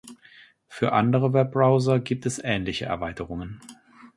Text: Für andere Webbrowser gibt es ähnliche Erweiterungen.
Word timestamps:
Für 0.67 0.93
andere 0.93 1.31
Webbrowser 1.33 1.99
gibt 1.99 2.25
es 2.25 2.39
ähnliche 2.43 2.85
Erweiterungen. 2.85 3.61